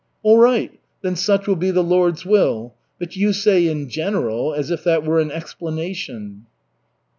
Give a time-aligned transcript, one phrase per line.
[0.23, 2.73] "All right, then such will be the Lord's will.
[2.97, 6.47] But you say 'in general' as if that were an explanation."